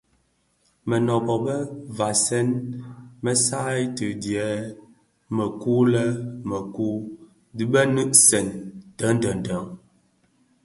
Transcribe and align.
Mënôbö 0.87 1.35
më 1.45 1.57
vasèn 1.97 2.47
mö 3.23 3.31
satü 3.45 3.87
tidyëk 3.97 4.59
mëku 5.35 5.75
lè 5.93 6.05
mëku 6.49 6.91
dhi 7.55 7.65
binèsun 7.71 8.47
deň 8.99 9.15
deň 9.23 9.37
deň. 9.47 9.63